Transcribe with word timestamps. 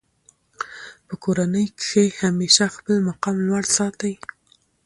په 1.07 1.13
کورنۍ 1.23 1.65
کښي 1.77 2.05
همېشه 2.21 2.65
خپل 2.75 2.95
مقام 3.07 3.35
لوړ 3.47 3.63
ساتئ! 3.75 4.13